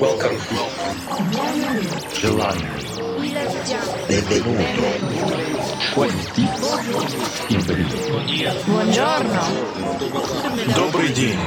[0.00, 0.36] Welcome.
[4.08, 4.62] Benvenuto.
[5.94, 6.42] Quanti.
[8.66, 9.40] Buongiorno.
[10.74, 11.38] Добрый день.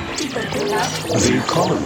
[1.46, 1.84] Welcome.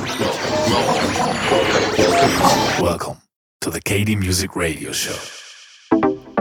[2.79, 3.17] Welcome
[3.62, 5.17] to the KD Music Radio Show.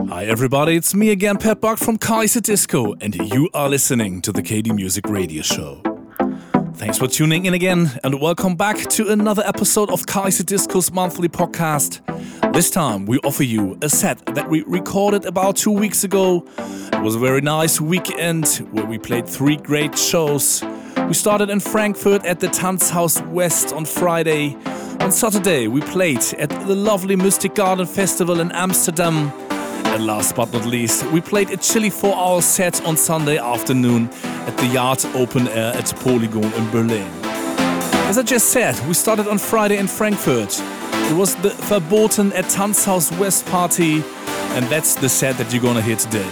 [0.08, 4.42] Hi everybody, it's me again, Pat Buck from Kaiserdisco, and you are listening to the
[4.42, 5.89] KD Music Radio Show.
[6.80, 12.00] Thanks for tuning in again, and welcome back to another episode of Kaiserdisco's monthly podcast.
[12.54, 16.42] This time, we offer you a set that we recorded about two weeks ago.
[16.56, 20.64] It was a very nice weekend where we played three great shows.
[21.06, 24.56] We started in Frankfurt at the Tanzhaus West on Friday.
[25.00, 29.30] On Saturday, we played at the lovely Mystic Garden Festival in Amsterdam.
[29.86, 34.08] And last but not least, we played a chilly four hour set on Sunday afternoon
[34.46, 37.10] at the Yard Open Air at Polygon in Berlin.
[38.08, 40.60] As I just said, we started on Friday in Frankfurt.
[41.10, 44.02] It was the Verboten at Tanzhaus West party,
[44.54, 46.28] and that's the set that you're gonna hear today.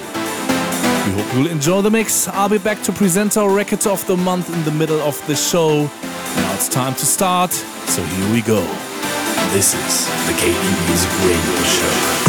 [1.06, 2.28] We hope you'll enjoy the mix.
[2.28, 5.36] I'll be back to present our record of the month in the middle of the
[5.36, 5.84] show.
[5.84, 8.60] Now it's time to start, so here we go.
[9.52, 12.27] This is the KD Music Radio Show.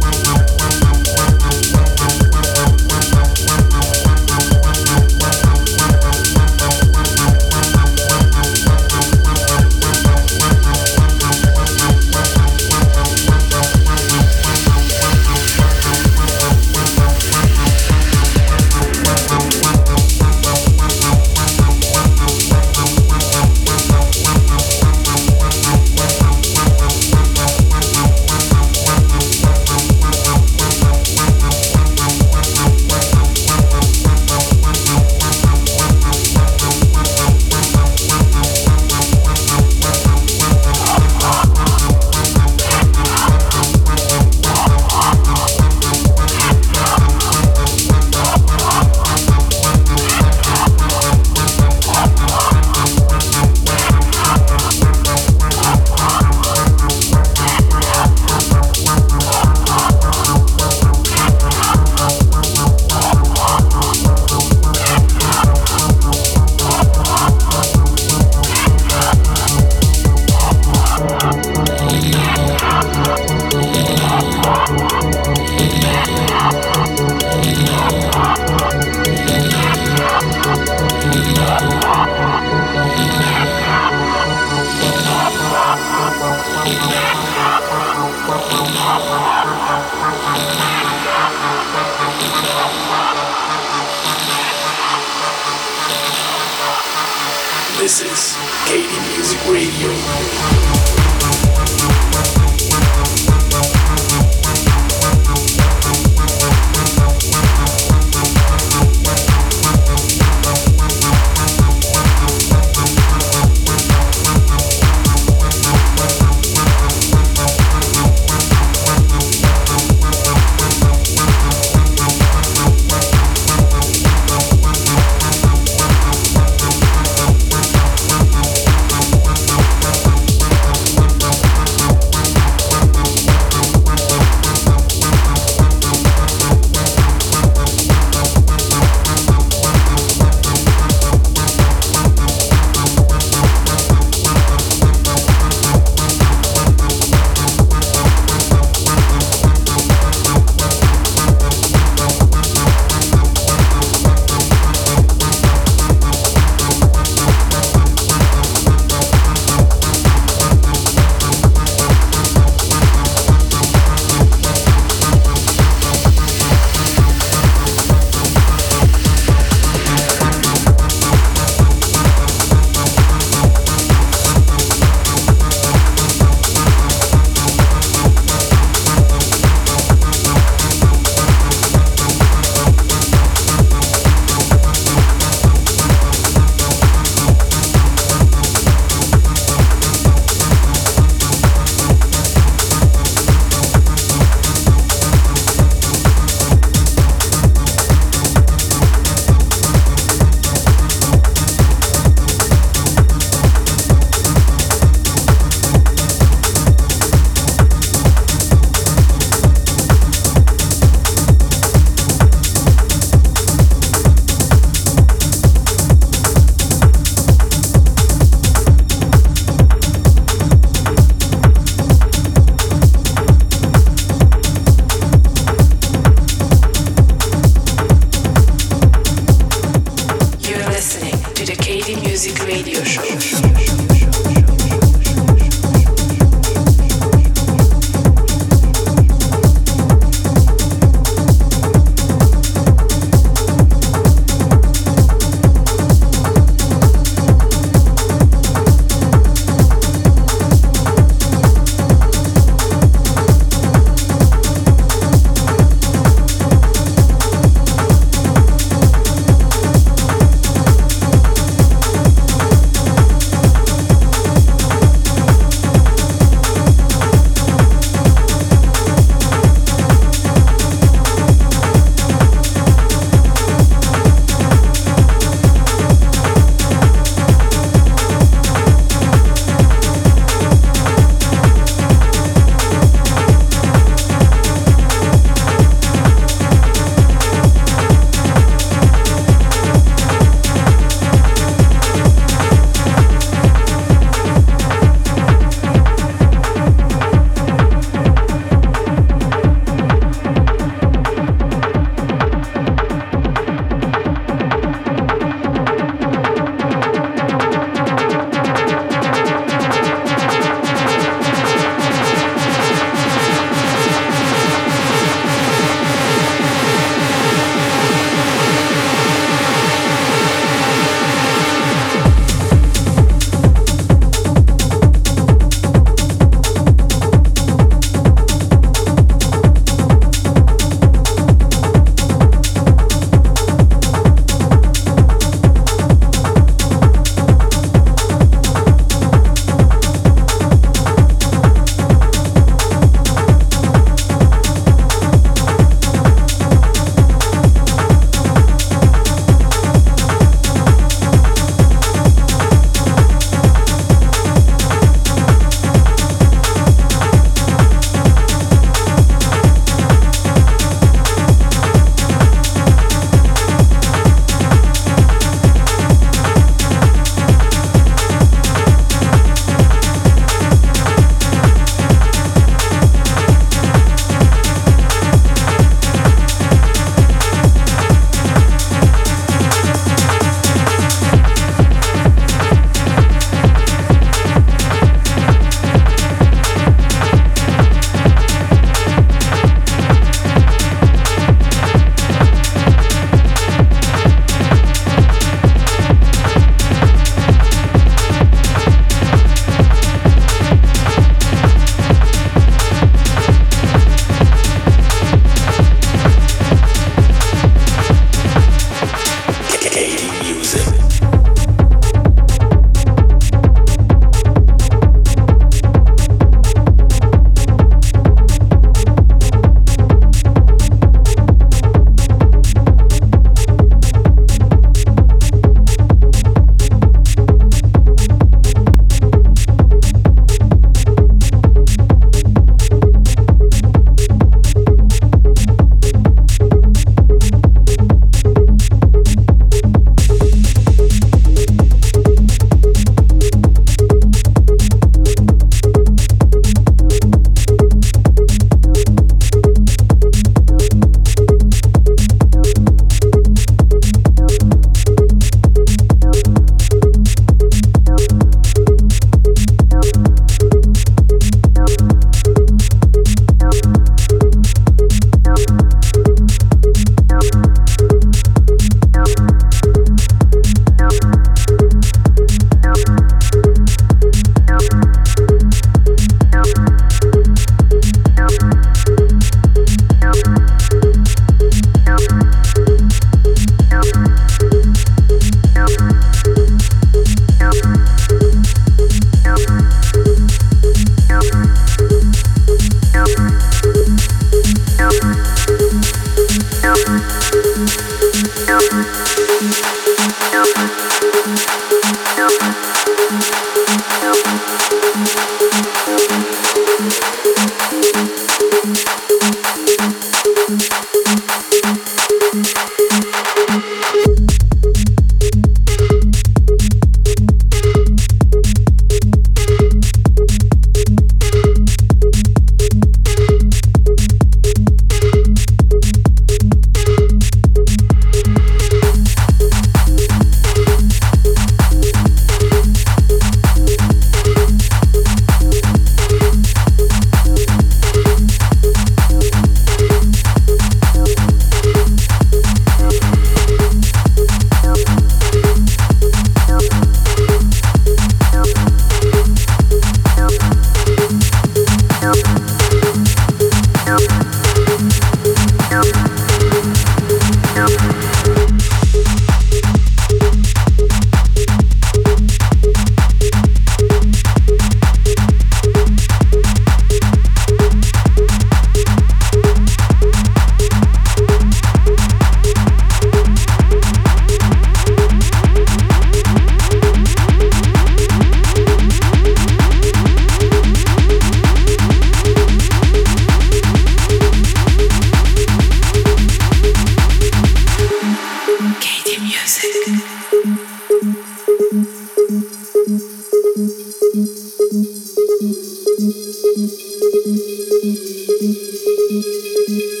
[599.21, 600.00] Música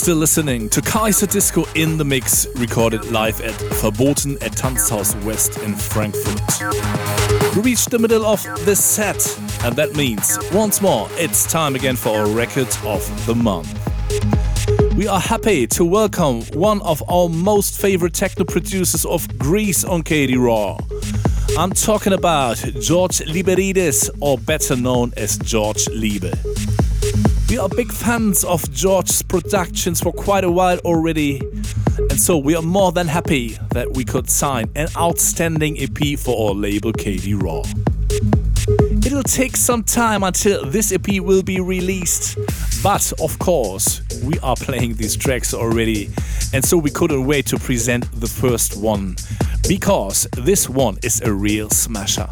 [0.00, 5.74] still listening to Kaiserdisco in the Mix, recorded live at Verboten at Tanzhaus West in
[5.74, 6.40] Frankfurt.
[7.54, 11.96] We reached the middle of the set, and that means, once more, it's time again
[11.96, 13.68] for our record of the month.
[14.96, 20.02] We are happy to welcome one of our most favorite techno producers of Greece on
[20.02, 20.78] KD Raw.
[21.58, 26.32] I'm talking about George Liberides, or better known as George Libe.
[27.50, 31.40] We are big fans of George's productions for quite a while already,
[31.98, 36.50] and so we are more than happy that we could sign an outstanding EP for
[36.50, 37.64] our label KD Raw.
[39.04, 42.38] It'll take some time until this EP will be released,
[42.84, 46.08] but of course, we are playing these tracks already,
[46.52, 49.16] and so we couldn't wait to present the first one,
[49.66, 52.28] because this one is a real smasher.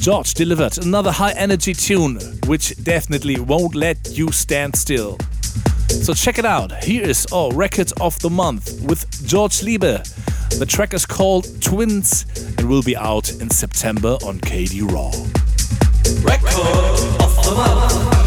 [0.00, 5.18] George delivered another high energy tune, which definitely won't let you stand still.
[5.88, 6.82] So check it out.
[6.82, 10.02] Here is our record of the month with George Libe.
[10.58, 12.24] The track is called Twins
[12.56, 15.10] and will be out in September on KD Raw.
[16.24, 16.56] Record
[17.20, 18.19] of the month.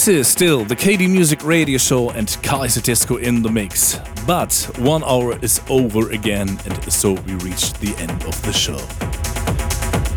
[0.00, 4.00] This is still the KD Music Radio Show and Kaiserdisco in the mix.
[4.26, 8.78] But one hour is over again, and so we reached the end of the show.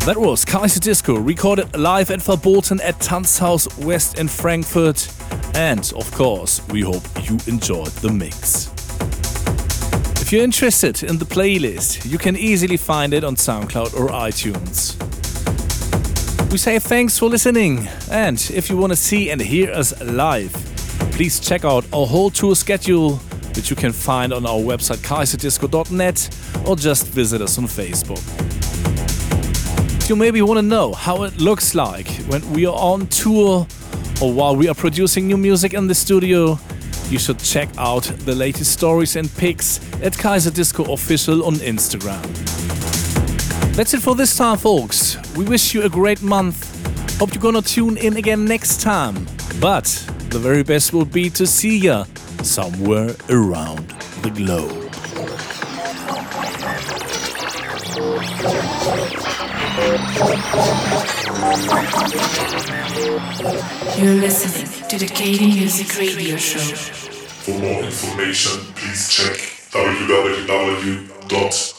[0.06, 5.06] That was Kaiserdisco, recorded live at Verboten at Tanzhaus West in Frankfurt.
[5.54, 8.68] And of course, we hope you enjoyed the mix.
[10.22, 15.03] If you're interested in the playlist, you can easily find it on SoundCloud or iTunes.
[16.54, 20.52] We say thanks for listening, and if you want to see and hear us live,
[21.10, 23.16] please check out our whole tour schedule,
[23.56, 26.28] which you can find on our website kaiserdisco.net
[26.64, 28.22] or just visit us on Facebook.
[30.08, 33.66] You maybe want to know how it looks like when we are on tour
[34.22, 36.56] or while we are producing new music in the studio,
[37.08, 42.43] you should check out the latest stories and pics at Kaiserdisco Official on Instagram.
[43.76, 45.16] That's it for this time, folks.
[45.36, 46.70] We wish you a great month.
[47.18, 49.26] Hope you're gonna tune in again next time.
[49.60, 49.84] But
[50.30, 52.04] the very best will be to see ya
[52.44, 53.88] somewhere around
[54.22, 54.70] the globe.
[63.98, 66.60] You're listening to the KD Music Radio Show.
[67.42, 69.54] For more information, please check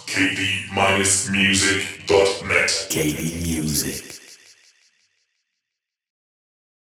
[0.06, 2.88] www.kd-music.net.
[2.90, 4.25] KD Music.